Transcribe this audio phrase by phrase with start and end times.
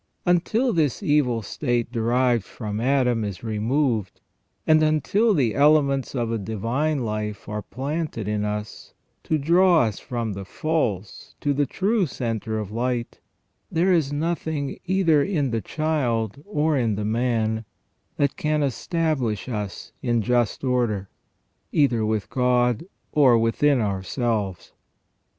[0.25, 4.19] Until this evil state derived from Adam is removed,
[4.65, 8.95] and until the elements of a divine life are planted in us,
[9.25, 13.19] to draw us from the false to the true centre of light,
[13.71, 17.63] there is nothing either in the child or in the man
[18.17, 21.09] that can establish us in just order,
[21.71, 24.71] either with God or within ourselves.